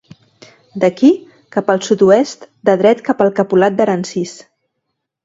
D'aquí, 0.83 1.09
cap 1.55 1.69
al 1.73 1.83
sud-oest, 1.87 2.47
de 2.71 2.75
dret 2.83 3.05
cap 3.11 3.21
al 3.27 3.31
Capolat 3.41 3.77
d'Aransís. 3.81 4.35